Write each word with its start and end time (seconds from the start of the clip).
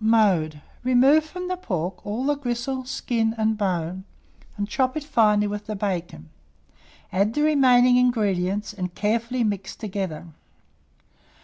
Mode. 0.00 0.60
Remove 0.82 1.24
from 1.24 1.46
the 1.46 1.56
pork 1.56 2.04
all 2.04 2.24
skin, 2.24 2.40
gristle, 2.40 2.84
and 3.38 3.56
bone, 3.56 4.02
and 4.56 4.68
chop 4.68 4.96
it 4.96 5.04
finely 5.04 5.46
with 5.46 5.66
the 5.66 5.76
bacon; 5.76 6.30
add 7.12 7.32
the 7.34 7.42
remaining 7.42 7.96
ingredients, 7.96 8.72
and 8.72 8.92
carefully 8.96 9.44
mix 9.44 9.76
altogether. 9.76 10.26